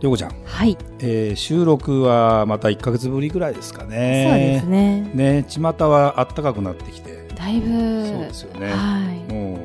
[0.00, 4.26] りょうこちゃん、はい、えー、収録はまた1か月ぶりぐらいですかね。
[4.30, 5.10] そうですね。
[5.14, 7.26] ね巷は暖かくなってきて。
[7.34, 7.68] だいぶ
[8.06, 9.58] そうですよね、はい、もう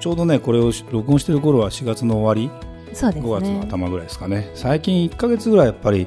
[0.00, 2.50] ちょうどねこれを録音してる頃は4月の終わり。
[2.92, 3.30] そうですね。
[3.30, 4.50] 5月の頭ぐらいですかね。
[4.54, 6.06] 最近1か月ぐらいやっぱり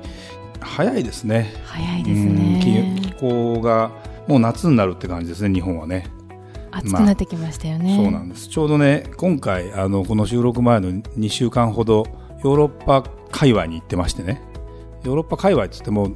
[0.60, 1.54] 早いですね。
[1.66, 3.00] 早いですね。
[3.02, 3.92] 気候が
[4.28, 6.08] もう夏になるって感じですね日本はね。
[6.72, 8.50] 暑くなってきましたよね、まあ、そうなんです。
[8.50, 12.06] ちょうどね今回あのこの収録前の2週間ほど
[12.44, 14.42] ヨーロッパ界隈に行ってましてね。
[15.04, 16.12] ヨーロッパ界隈っつっても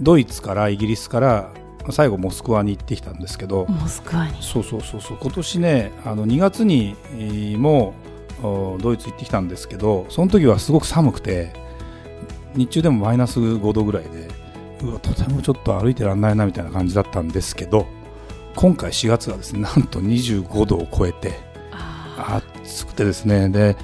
[0.00, 1.52] ドイツからイギリスから
[1.90, 3.66] 最後モスクワに行ってきたんですけど。
[3.68, 4.42] モスクワに。
[4.42, 5.18] そうそうそうそう。
[5.20, 6.96] 今年ねあの2月に
[7.58, 7.94] も
[8.42, 11.52] ドイツ行ってきたんですけどその時はすごく寒くて
[12.54, 14.28] 日中でもマイナス5度ぐらいで
[14.82, 17.86] うわとてもちょっと歩いてらんないなみたいな感じだったんですけど
[18.54, 21.32] 今回4月はですねなんと25度を超えて
[22.16, 23.48] 暑くてですね。
[23.48, 23.76] で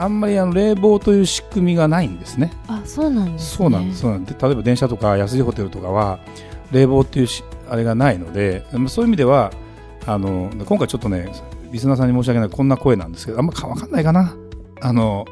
[0.00, 2.52] あんまりあの冷房という仕組みがないんですね。
[2.68, 4.00] あそうなんです、ね、そうなんです。
[4.00, 6.20] そうなんで例えば電車とか安いホテルとかは
[6.72, 7.28] 冷房っていう
[7.68, 9.52] あれがないのでそういう意味では
[10.06, 11.30] あの今回ちょっとね
[11.70, 14.34] リスナーさんに申し訳ないこんな声なんですけどあんま分かんないかな。
[14.82, 15.26] あの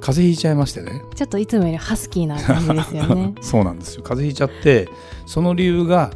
[0.00, 1.02] 風邪ひいちゃいましてね。
[1.14, 3.34] ちょっといつもよりハスキーな感じですよね。
[3.40, 4.02] そうなんですよ。
[4.02, 4.88] 風邪ひいちゃって
[5.26, 6.10] その理由が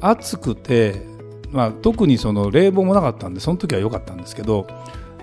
[0.00, 1.06] 暑くて、
[1.50, 4.66] まあ、特にその冷房もなかったんでその時は良かったんですけど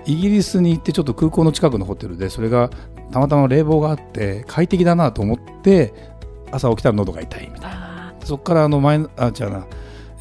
[0.06, 2.70] イギリスに行ってちょっと空港の近くのホテルでそれが
[3.10, 5.92] たまたま冷房があって快適だなと思って
[6.50, 8.14] 朝起きたら喉が痛いみたいな。
[8.24, 9.66] そこからあの前あ違うな、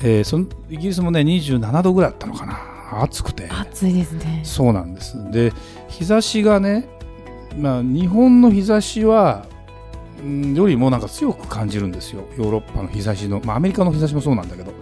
[0.01, 2.59] えー、そのイギリスもね27度ぐらいだったのかな。
[3.03, 3.47] 暑くて。
[3.49, 4.41] 暑いですね。
[4.43, 5.31] そうなんです。
[5.31, 5.53] で
[5.87, 6.87] 日差しがね、
[7.57, 9.45] まあ、日本の日差しは
[10.23, 12.23] んよりもなんか強く感じるんですよ。
[12.37, 14.73] ヨーロッパの日差しの、まあ、アメリカの日差しもそうなんだけど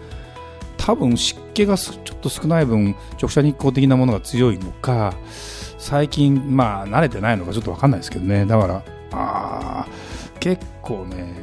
[0.88, 5.14] 多分湿気がちょっと少ない分直射日光的なものが強いのか
[5.78, 8.46] 最近まあ慣れてないのかちょっと分かんないですけどね。
[8.46, 9.86] だからあ
[10.40, 11.34] 結構ね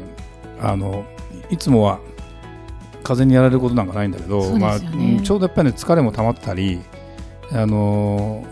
[0.63, 1.05] あの
[1.51, 2.01] いつもは
[3.03, 6.81] 風にやられることなんかないんだけど、ね、まあ、ちょうどやっぱり、ね、疲れも溜まったり
[7.53, 8.47] あの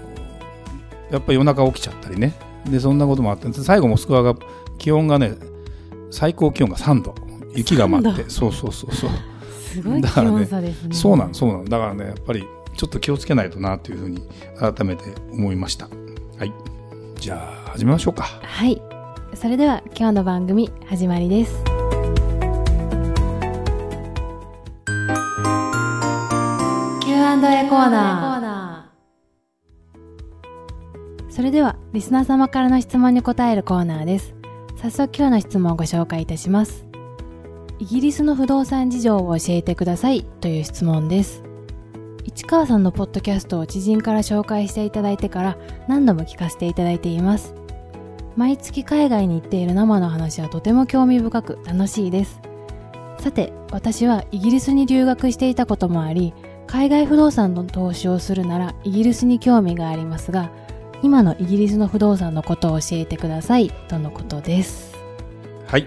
[1.11, 2.35] やっぱり夜中起きちゃったりね。
[2.67, 4.35] でそんなこともあって最後モスクワが
[4.77, 5.37] 気温がね
[6.11, 7.15] 最高気温が3度。
[7.55, 8.29] 雪が舞って。
[8.29, 9.11] そうそうそうそう
[9.73, 12.45] すごい気温差ですね、ね、そうなんそうなんだからねやっぱり
[12.77, 14.23] ちょっと気をつけないとなというふうに
[14.59, 15.89] 改めて思いました。
[16.39, 16.53] はい。
[17.17, 18.23] じゃあ始めましょうか。
[18.23, 18.81] はい。
[19.35, 21.63] それでは今日の番組始まりです。
[27.05, 31.33] Q&A コーナー。
[31.33, 34.35] それではリスナー様からの質問に答えるコーナーです。
[34.83, 36.92] 早速今日の質問をご紹介いたします
[37.83, 40.23] イギリスの不動産事情を教えてください。
[40.23, 41.43] という質問です。
[42.25, 47.55] 市川さんのポッドキャストを知人から紹介していただいてから何度も聞かせていただいています。
[48.37, 52.41] 毎月海外に行っている生の話はとても興味深く楽しいです。
[53.19, 56.35] さて私はイギリスに留学していたこともあり
[56.69, 60.53] 海外不動産の投資をするならイギリスに興味がありますが
[61.03, 64.95] 今のイギリスの不動産のことを教えてくださいとのことです。
[65.67, 65.87] はい、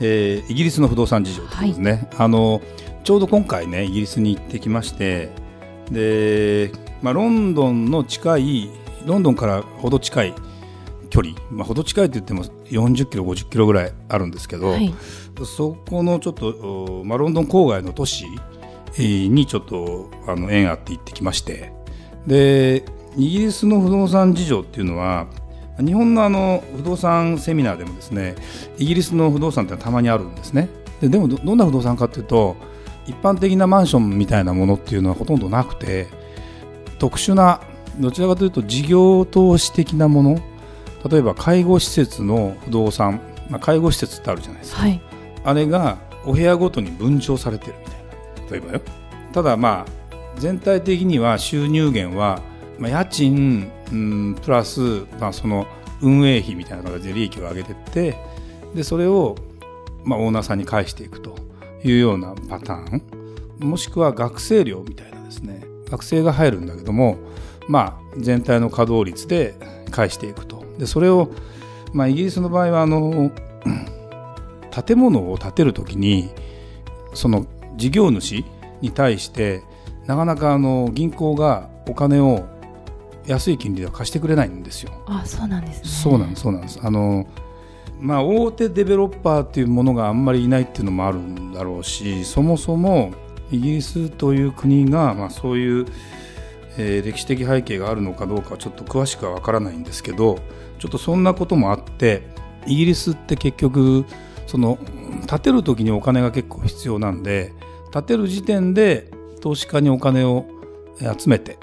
[0.00, 2.62] えー、イギリスの不動産事情とですね、はい、あの
[3.04, 5.30] ちょうど今回ねイギリスに行ってきまして
[5.90, 6.72] で、
[7.02, 8.70] まあ、ロンドンの近い
[9.04, 10.34] ロンドンからほど近い
[11.10, 14.94] 距離、まあ、ほど近いと言っても40キロ50キロぐらいあるんですけど、はい、
[15.44, 18.26] そこのちょっと、まあ、ロンドン郊外の都市
[18.96, 21.72] にちょっとあの縁あって行ってきまして。
[22.26, 22.84] で
[23.16, 25.26] イギリスの不動産事情っていうのは
[25.80, 28.34] 日本のあの不動産セミナーでもですね
[28.78, 30.68] イギリスの不動産ってたまにあるんですね。
[31.00, 32.56] ででもどんな不動産かっていうと
[33.06, 36.08] 一般的なマンションみたいなものっていうのはほとんどなくて
[36.98, 37.60] 特殊な
[37.98, 40.38] どちらかというと事業投資的なもの
[41.08, 45.00] 例えば介護施設の不動産、まあ、介護施設ってあるじゃないですか、はい、
[45.44, 48.00] あれがお部屋ごとに分譲されてるみたいな。
[48.50, 48.80] 例えばよ。
[49.32, 50.00] ただまあ
[50.36, 52.40] 全体的には収入源は、
[52.78, 55.66] まあ、家賃、うん、プラス、まあ、その
[56.02, 58.16] 運営費みたいな形で利益を上げてって
[58.74, 59.36] でそれを、
[60.04, 61.36] まあ、オーナーさんに返していくと
[61.84, 63.02] いうようなパターン。
[63.60, 65.64] もしくは学生寮みたいなですね。
[65.90, 67.18] 学生が入るんだけども、
[67.68, 69.54] まあ、全体の稼働率で
[69.90, 70.64] 返していくと。
[70.78, 71.30] でそれを、
[71.92, 73.30] まあ、イギリスの場合はあの
[74.70, 76.30] 建物を建てるときに
[77.12, 78.44] その事業主
[78.80, 79.62] に対して
[80.06, 82.46] なかなかあの銀行がお金を
[83.26, 84.92] 安い金利では貸してくれないんですよ。
[85.06, 85.84] あそうなんですね。
[85.84, 87.26] そうなんですそうなんですあの
[88.00, 93.12] まあ、大手デベロッパーっていうものがあんまりいないっていうのもあるんだろうしそもそも
[93.52, 95.86] イギリスという国が、まあ、そういう、
[96.78, 100.38] えー、歴史的背景があるのかどうかはちょっと詳しくは分からないんですけど
[100.78, 102.22] ちょっとそんなこともあって
[102.66, 104.06] イギリスって結局
[104.46, 104.78] その
[105.28, 107.52] 建てる時にお金が結構必要なんで
[107.92, 110.46] 建てる時点で投資家にお金を
[110.98, 111.58] 集めて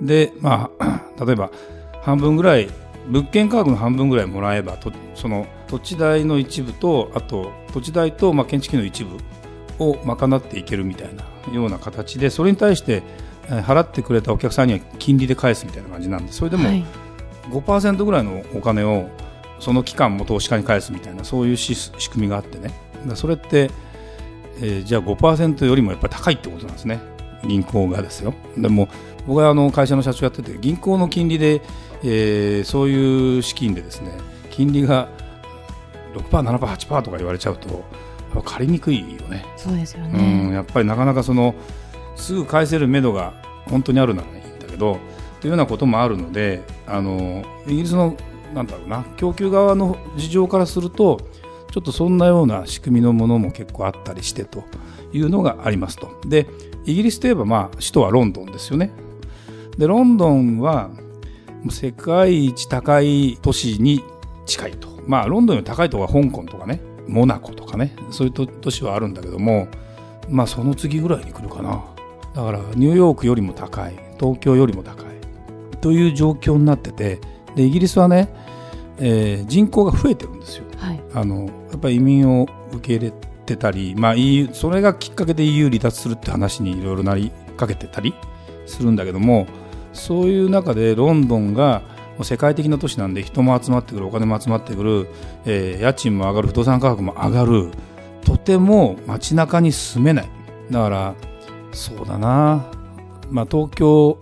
[0.00, 1.50] でまあ 例えば
[2.02, 2.68] 半分ぐらい
[3.08, 9.18] 物件価格の半分ぐらいもらえばとその土地代の一部とあと土地代とまあ建築費の一部
[9.78, 13.02] を賄っていけるみたいなような形でそれに対して
[13.48, 16.68] 払ってくれたお客さんには金利で返すみたいな感じなんでそれでも
[17.50, 19.08] 5%ぐらいのお金を
[19.58, 22.72] その期間も投資家に返すみたいなそういう仕組みがあってね。
[23.14, 23.70] それって、
[24.60, 27.00] えー、じゃあ5%よりもやっぱり高いってことなんですね
[27.46, 28.88] 銀行がですよでも
[29.26, 31.62] 僕はあの会社の社長やってて銀行の金利で、
[32.02, 34.12] えー、そういう資金でですね
[34.50, 35.08] 金利が
[36.14, 37.84] 6%、7%、8%とか言われちゃうと
[38.44, 39.44] 借りにくいよね。
[39.56, 41.54] そうですよね、うん、やっぱりなかなかその
[42.16, 43.34] すぐ返せる目処が
[43.66, 44.98] 本当にあるならいいんだけど
[45.40, 48.16] というようなこともあるのであのイギリスの
[48.54, 51.20] なんだろうな供給側の事情からすると
[51.72, 54.62] ちょっとそんなような仕組みのものも結構あったりしてと
[55.12, 56.08] いうのがありますと。
[56.26, 56.46] で
[56.84, 58.92] イギリスといえば、まあ、首都はロンドンですよね。
[59.78, 60.90] でロンドンは
[61.70, 64.04] 世界一高い都市に
[64.46, 64.88] 近いと。
[65.06, 69.68] まあロンドンより高いところは香港とかねモナコとかねそういう都市はあるんだけども
[70.28, 71.84] まあその次ぐらいに来るかな
[72.34, 75.06] だからニューヨークよりも高い東京よりも高い
[75.80, 77.20] という状況になってて
[77.56, 78.32] でイギリスはね、
[78.98, 83.12] えー、人口が増えてるんですよ、はい、あのやっぱり移民を受け入れ
[83.46, 84.14] てたり、まあ、
[84.52, 88.14] それがきっかけで EU 離脱するって話にいろいろなりかけてたり
[88.66, 89.46] するんだけども
[89.92, 91.82] そういう中でロンドンが
[92.22, 95.08] 世界的な都市なんで人も集まってくるお金も集まってくる、
[95.44, 97.70] えー、家賃も上がる不動産価格も上がる
[98.24, 100.30] とても街中に住めない。
[100.70, 101.14] だから
[101.72, 102.70] そうだな、
[103.30, 104.18] まあ、東京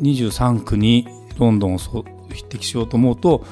[0.00, 1.06] 23区に
[1.38, 1.78] ロンドンを
[2.30, 3.44] 匹敵しようと思うと、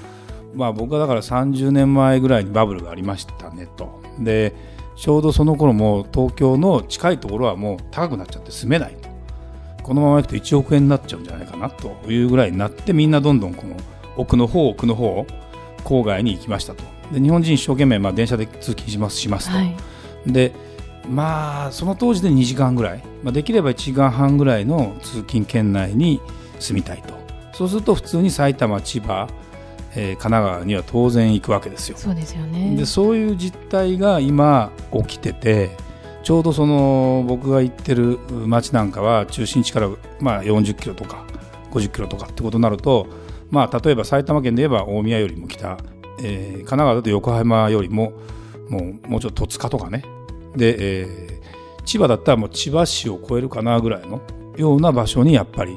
[0.58, 4.02] まあ、僕はだから30年前ぐらいにバブルがありましたねと。
[4.18, 4.52] で
[4.96, 9.08] ちょうどその頃も東京の近いところはもう高くなっちゃって住めないと。
[9.84, 13.76] このままいくと1億円になっちゃうんじゃないかなというぐらいになってみんなどんどんこの
[14.16, 15.24] 奥の方奥の方
[15.84, 16.82] 郊外に行きましたと。
[17.12, 19.76] で日本人一生懸命まあ電車で通勤しますしますと、はい、
[20.26, 20.52] で
[21.08, 26.20] まあその当時で2時間ぐらい、まあ、できれば1時間半ぐらいの通勤圏内に
[26.58, 27.16] 住みたいと。
[27.52, 29.28] そうすると普通に埼玉千葉、
[29.94, 31.96] えー、神奈川には当然行くわけですよ。
[31.96, 32.76] そうですよね。
[32.76, 35.70] でそういう実態が今起きてて
[36.22, 39.88] ちょうどその僕が行ってる町なんかは中心地から
[40.20, 41.24] まあ40キロとか
[41.70, 43.06] 50キロとかってことになると、
[43.50, 45.78] まあ、例えば埼玉県で言えば大宮よりも北、
[46.22, 48.12] えー、神奈川だと横浜よりも
[48.68, 50.02] もうもうちょっと戸塚とかね。
[50.56, 54.20] で、えー、千葉だったらもう千葉市を超えるかなぐらいの
[54.56, 55.76] ような場所にやっぱり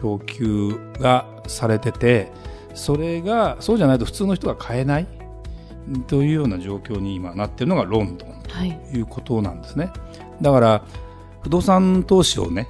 [0.00, 2.32] 供給がされてて
[2.74, 5.06] それがそうじゃないと普通の人が買えない
[6.06, 9.00] というような状況に今なっているのがロンドンとい。
[9.00, 9.86] うことなんですね。
[9.86, 9.92] は
[10.40, 10.84] い、だから
[11.42, 12.68] 不動産投資をね、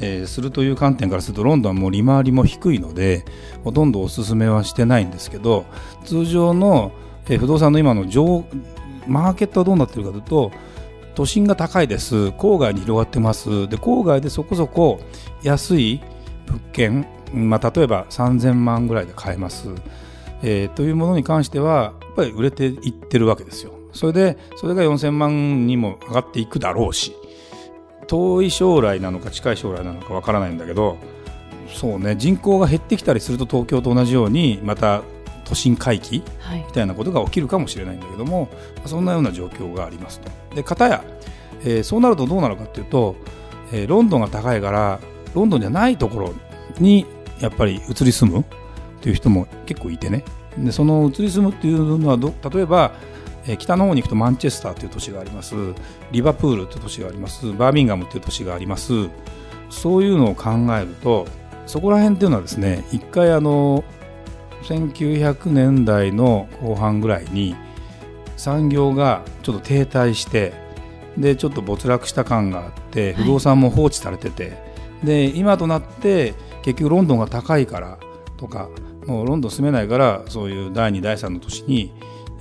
[0.00, 3.24] えー、するという観点からするとロンドンはもう利回りも低いので
[3.64, 5.64] ほとんどお勧めはしてないんですけど
[6.04, 6.92] 通常の、
[7.28, 8.44] えー、不動産の今の上
[9.06, 10.50] マーケットはどうなっているかというと
[11.14, 12.14] 都心が高いです。
[12.14, 13.66] 郊外に広がってます。
[13.68, 15.00] で郊外でそこそこ
[15.42, 16.02] 安い
[16.46, 19.68] 物件、まあ、例えば3000万ぐらいで買えます、
[20.42, 23.72] えー、というものに関してはぱり売れていってるわけですよ。
[23.92, 27.14] それで、それが4000万にも上がっていくだろうし、
[28.08, 30.96] 遠い将来なのか近い将来なのかわからないんだけど、
[31.68, 35.02] そうね、人口が減ってきたりすると東京と同じように、また
[35.44, 36.22] 都心回帰
[36.66, 38.46] みたいなことが起きるかもしれないんだけども、は
[38.86, 40.30] い、そんなような状況がありますと。
[40.54, 41.04] で、片や、
[41.62, 43.16] えー、そうなるとどうなるかというと、
[43.72, 45.00] えー、ロンドンが高いから、
[45.34, 46.34] ロンドンじゃないところ
[46.78, 47.06] に
[47.40, 48.44] やっぱり移り住む
[49.00, 50.24] という人も結構いてね。
[50.58, 52.92] でその移り住むっていうのはど例えば、
[53.58, 55.54] 北の方に行くとマンチェスターという都市があります。
[56.10, 57.52] リバプールという都市があります。
[57.52, 59.08] バーミンガムという都市があります。
[59.70, 61.26] そういうのを考えると
[61.66, 63.84] そこら辺っていうのはですね一回あの
[64.62, 67.56] 1900年代の後半ぐらいに
[68.36, 70.52] 産業がちょっと停滞して
[71.16, 74.50] でちょっと没落した感があって不動産も放置されてて、は
[75.02, 76.34] い、で今となって
[76.66, 77.98] 結局ロンドンが高いから
[78.36, 78.68] とか
[79.06, 81.92] もうロンドン住めないからそういう第2第3の都市に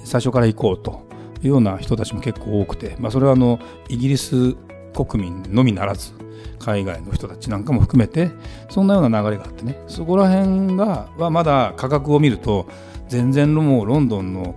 [0.04, 1.08] 最初から行こうと
[1.44, 4.56] いうような人たちも結構多くて、まあ、それはあのイギリス
[4.96, 6.14] 国民のみならず
[6.58, 8.32] 海外の人たちなんかも含めて
[8.70, 9.80] そんなような流れがあってね。
[9.88, 12.66] そこら辺がはまだ価格を見ると
[13.08, 14.56] 全然もうロンドンの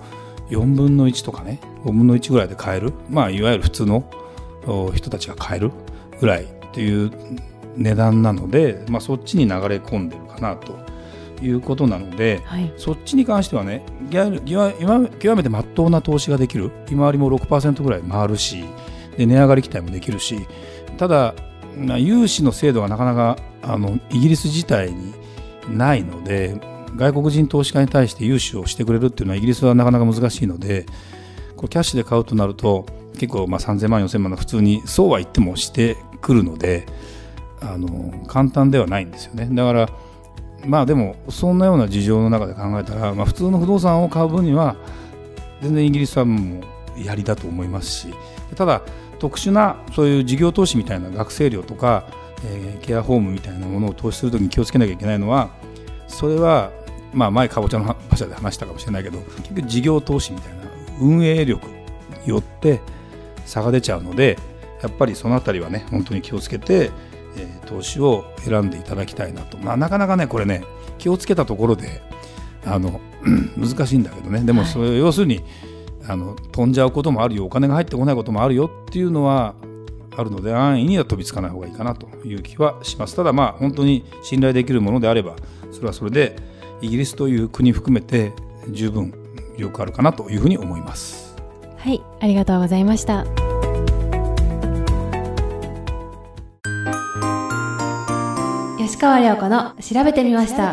[0.48, 4.10] 4分の1とかね5分の1ぐらいで買える、まあ、いわゆる普通の
[4.94, 5.72] 人たちが買える
[6.20, 7.10] ぐらいっていう
[7.78, 10.76] 値段なので、まあ、そっちに流れ込んでるかなと
[11.42, 16.70] いうことなので、はい、そっちに関してはね極めてまっとうな投資ができる。
[16.90, 18.64] 利回りも6%ぐらい回るし
[19.16, 20.46] で値上がり期待もできるし
[20.96, 21.34] ただ
[21.98, 25.14] 融資の制度がなかなかあのイギリス自体に
[25.68, 26.60] ないので
[26.96, 30.86] 外国人投資家に対して融資をしてくれるっていうのはイギリスはなかなか難しいので
[31.56, 36.86] これキャッシュで買うとなると結構まあ3000万4000万の普通にそうは言ってもしてくるので
[37.60, 39.48] あの簡単ではないんですよね。
[39.50, 39.88] だから
[40.66, 44.76] まあでもそんなような事情の中で考えたら、まあ、普通の不動産を買う分には
[45.60, 48.14] 全然イギリスはもうやりだと思いますし
[48.56, 48.82] ただ
[49.18, 52.04] 特殊なそういう事業投資みたいな学生寮とか、
[52.44, 55.50] えー、ケアホームみたいなものを投資するときに気をつけなきゃいけないのは
[56.06, 56.70] それは、
[57.12, 60.58] まあ、前かぼちゃの馬車で話したかもしれないけど結局事業投資みたいな
[61.00, 61.74] 運営力に
[62.26, 62.80] よって
[63.44, 64.38] 差が出ちゃうので
[64.82, 66.90] やっぱりそのあたりはね本当に気をつけて、
[67.36, 70.64] えー、投資を選んでいただきたいなと、まあ、なかなかねこれね
[70.98, 72.02] 気をつけたところで
[72.64, 73.00] あの
[73.56, 74.40] 難しいんだけどね。
[74.40, 75.42] でもそれ、はい、要するに
[76.06, 77.44] あの飛んじゃうこともあるよ。
[77.44, 79.54] お金が入ってこないこともあるよっていうのは
[80.16, 83.16] あるので安易には飛びつかない方がいいかなという気はします。
[83.16, 85.36] ただまあ本当に信頼できるものであれば
[85.70, 86.36] それはそれで
[86.80, 88.32] イギリスという国含めて
[88.70, 89.12] 十分
[89.56, 91.36] よくあるかなというふうに思います。
[91.76, 92.02] はい。
[92.20, 93.24] ありがとうございました
[98.88, 100.72] 吉川亮子の調べてみました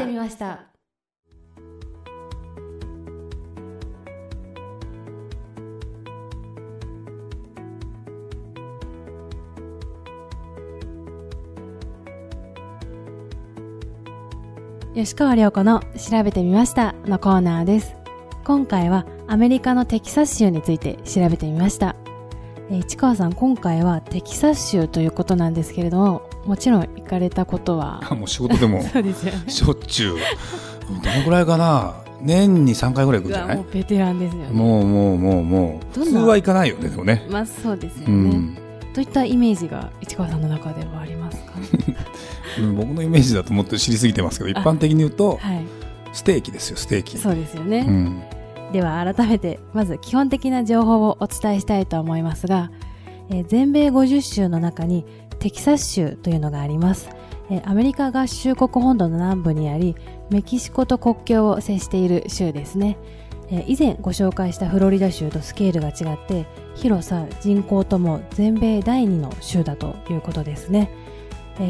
[14.96, 17.98] 吉川亮子の調べてみましたのコーナーです。
[18.46, 21.98] 今回はアメリカのテキサス州について調べてみました。
[22.72, 28.02] え市川さん、今回はテキサス州ということなんですけれども、もちろん行かれたことは。
[28.12, 30.16] もう仕事でも そうですよ、ね、しょっちゅう。
[31.04, 31.96] どのぐらいかな？
[32.22, 33.58] 年に3回ぐらい行くんじゃない？
[33.58, 34.50] もうベテランですよね。
[34.52, 36.00] もうもうもうもう。
[36.00, 37.26] 普通は行かないよね、でもね。
[37.30, 38.06] まあそうですよね。
[38.08, 38.58] うん
[38.96, 41.52] どういったイメージが市川さんの中ではありますか？
[42.78, 45.66] 僕のイメージだともっと知りすぎてますけど一般的に言うと、はい、
[46.14, 48.22] ステーキですよステーキそうですよね、うん、
[48.72, 52.72] では改めてまず基本的な情報をお伝えしたいと思いますが、
[53.30, 55.06] えー、全米50州の中に
[55.40, 57.10] テキサス州というのがあります、
[57.66, 59.96] アメリカ合衆国本土の南部にあり
[60.30, 62.98] メキシコと国境を接している州ですね。
[63.68, 70.90] 以前ご紹介したフロリダ州とスケールが違って広さ人口とも全米第2の州だということですね、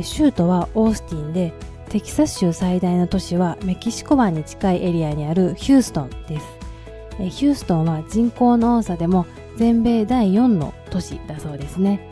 [0.02, 1.54] 州都はオースティンで
[1.90, 6.46] テキサス州最大の都市はメキシコ湾に近いエリアにあるヒューストンです、
[7.20, 9.26] ヒューストンは人口の多さでも
[9.58, 12.10] 全米第4の都市だそうですね。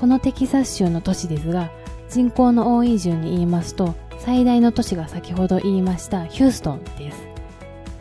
[0.00, 1.70] このテキサス州の都市ですが
[2.08, 7.30] 人口の多い順に言いますと最大の都市が先ほど言いましたヒューストンです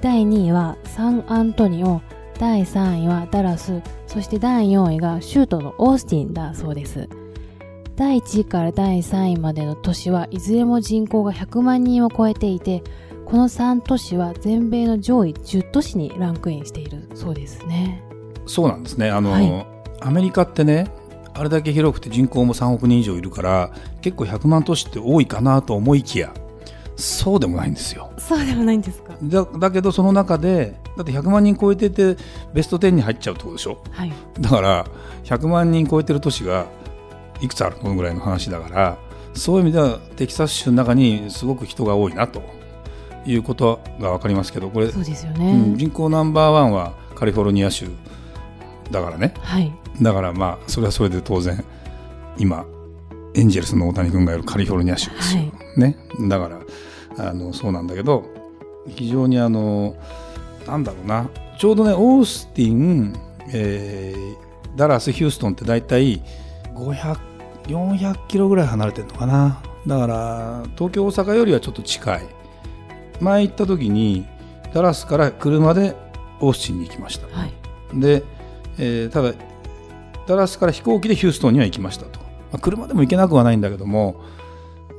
[0.02, 2.02] 第2位はサンアントニオ、
[2.40, 7.10] 第3位はダラス、そして第4位が州都のオースティンだそうです。
[7.98, 12.82] 第1位から第3位までの都市はいずれも人口が100万人を超えていて、
[13.26, 18.02] この3都市は全米の上位10都市にランクインしているそうですね。
[18.46, 19.10] そうなんですね。
[19.10, 19.68] あの、はい、
[20.00, 20.90] アメリカってね、
[21.40, 26.34] あれだけ広くて人口も3億人以上いるから結構100万都市って多いかなと思いきや
[26.98, 28.12] そうでもないんですよ。
[28.18, 29.14] そうでもないんですか？
[29.24, 32.18] だだけどその中でだって100万人超えてて
[32.54, 34.86] ベスト10に入っちゃうってことでしょ、はい、だから
[35.24, 36.66] 100万人超えてる都市が
[37.40, 37.96] いくつあるの？
[37.96, 38.98] ぐらいの話だから
[39.34, 42.42] そういう意味ではテキサス州の中にすごく人が多いなと
[43.26, 47.88] いうことが分かりますけどこれそうですよね、うん、人口ナンバーワンはカリフォルニア州
[48.92, 51.64] だからね、はい、だからまあそれはそれで当然
[52.38, 52.66] 今
[53.36, 55.98] エンジェルスの大谷君がいるカリフォルニア州ですよ、はい、ね。
[56.28, 58.26] だからあのそうなんだけど
[58.88, 59.96] 非常にあの
[60.68, 61.30] なんだろうな。
[61.58, 63.14] ちょうどねオースティン、
[63.52, 66.22] えー、ダラスヒューストンって大体
[66.74, 69.62] 500400キロぐらい離れてるのかな。
[69.86, 72.40] だから東京大阪よりはちょっと近い。
[73.20, 74.26] 前行った時に
[74.74, 75.96] ダラスから車で
[76.40, 77.54] オースティンに行きました、はい、
[77.94, 78.24] で、
[78.78, 79.34] えー、ただ
[80.30, 84.22] ダラスから飛行機でヒューストンには行きましたと、まあ、車でも行けなくはないんだけども、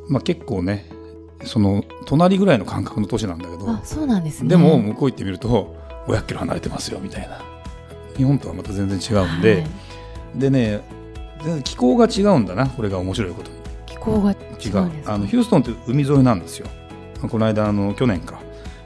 [0.08, 0.90] まあ、結構ね
[1.44, 5.76] その隣ぐらいの感覚の都市なんだけどそうなんです、ね、でも向こう行ってみると
[6.08, 7.40] 500キロ離れてますよみたいな。
[8.16, 9.66] 日本とはまた全然違うんで、はい。
[10.38, 10.80] でね
[11.64, 13.56] 気候が違うんだなこれが面白いことに。
[13.86, 15.14] 気候が違違ううんですか？
[15.14, 16.66] あのヒューストンって海沿いなんですよ。
[17.30, 18.40] この間あの去年か。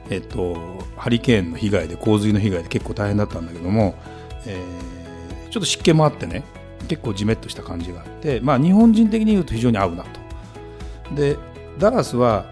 [0.09, 0.55] えっと
[0.95, 3.95] ハリケーンの被害で洪水の被害で結構大変だったんだけども、
[4.45, 5.04] えー
[5.55, 6.43] ちょっと湿気もあってね
[6.89, 11.15] 結構ジメッとした感じがあってまあ日本人的に言うと非常に合うなと。
[11.15, 11.37] で
[11.79, 12.45] ダラスは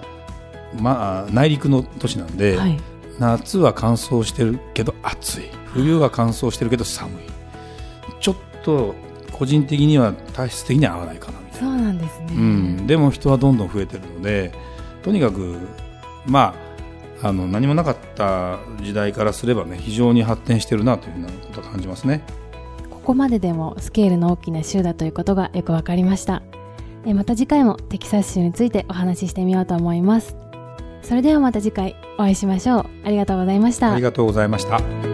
[0.80, 2.80] まあ内陸の都市なんで、はい。
[3.20, 5.50] 夏は乾燥してるけど暑い。
[5.74, 7.24] 冬は乾燥してるけど寒い。
[8.22, 8.96] ちょっと
[9.34, 11.68] 個人的には体質的には合わないかなみたいな。
[11.68, 14.54] そうなんですね、うん、でも人はどんどん増えてるので
[15.04, 15.58] とにかく、
[16.26, 16.56] ま
[17.22, 22.24] あ、あの何もなかった時代からすればね非常に発展してるなというふうなことを感じますね。
[23.04, 26.42] ここまででもスケールの大きな州だということがよく分かりました。
[27.06, 30.38] また次回もテキサス州についてお話ししてみようと思います。
[31.02, 32.86] それではまた次回お会いしましょう。
[33.04, 33.92] ありがとうございました。
[33.92, 35.13] ありがとうございました。